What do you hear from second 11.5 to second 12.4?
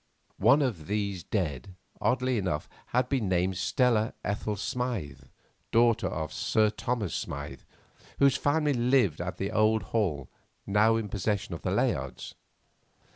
of the Layards.